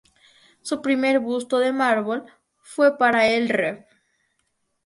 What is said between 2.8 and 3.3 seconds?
para